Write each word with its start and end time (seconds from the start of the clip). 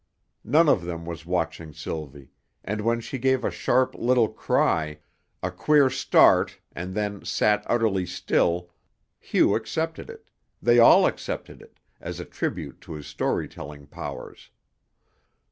None 0.43 0.67
of 0.67 0.83
them 0.83 1.05
was 1.05 1.27
watching 1.27 1.73
Sylvie, 1.73 2.31
and 2.63 2.81
when 2.81 3.01
she 3.01 3.19
gave 3.19 3.45
a 3.45 3.51
sharp, 3.51 3.93
little 3.93 4.29
cry, 4.29 4.97
a 5.43 5.51
queer 5.51 5.91
start 5.91 6.57
and 6.71 6.95
then 6.95 7.23
sat 7.23 7.63
utterly 7.67 8.07
still, 8.07 8.71
Hugh 9.19 9.53
accepted 9.53 10.09
it 10.09 10.31
they 10.59 10.79
all 10.79 11.05
accepted 11.05 11.61
it 11.61 11.79
as 11.99 12.19
a 12.19 12.25
tribute 12.25 12.81
to 12.81 12.93
his 12.93 13.05
story 13.05 13.47
telling 13.47 13.85
powers. 13.85 14.49